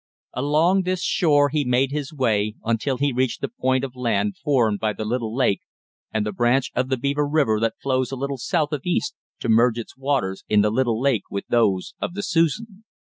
[0.33, 4.79] Along this shore he made his way until he reached the point of land formed
[4.79, 5.61] by the little lake
[6.11, 9.47] and the branch of the Beaver River that flows a little south of east to
[9.47, 12.83] merge its waters in the little lake with those of the Susan.